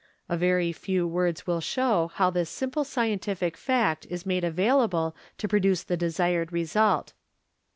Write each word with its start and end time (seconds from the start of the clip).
A 0.27 0.35
very 0.35 0.73
few 0.73 1.05
words 1.05 1.45
will 1.45 1.61
show 1.61 2.09
how 2.15 2.31
this 2.31 2.49
simple 2.49 2.83
scientific 2.83 3.55
fact 3.55 4.07
is 4.09 4.25
made 4.25 4.43
available 4.43 5.15
to 5.37 5.47
produce 5.47 5.83
the 5.83 5.95
desired 5.95 6.51
result. 6.51 7.13